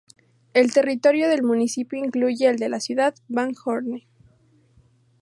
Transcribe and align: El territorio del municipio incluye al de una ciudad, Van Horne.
El 0.55 0.73
territorio 0.73 1.29
del 1.29 1.43
municipio 1.43 2.03
incluye 2.03 2.47
al 2.47 2.55
de 2.55 2.65
una 2.65 2.79
ciudad, 2.79 3.13
Van 3.27 3.53
Horne. 3.65 4.07